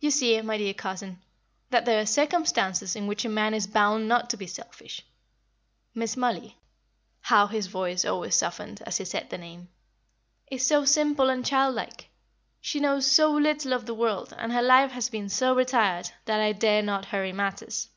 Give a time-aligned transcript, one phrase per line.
[0.00, 1.20] "You see, my dear cousin,
[1.68, 5.02] that there are circumstances in which a man is bound not to be selfish.
[5.94, 6.56] Miss Mollie"
[7.20, 9.68] how his voice always softened as he said the name!
[10.50, 12.08] "is so simple and childlike;
[12.62, 16.40] she knows so little of the world, and her life has been so retired, that
[16.40, 17.90] I dare not hurry matters.